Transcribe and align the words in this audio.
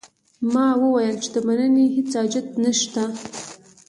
ما 0.53 0.67
وویل 0.83 1.15
چې 1.23 1.29
د 1.35 1.37
مننې 1.47 1.85
هیڅ 1.95 2.11
حاجت 2.19 2.47
نه 2.63 2.71
شته. 2.79 3.03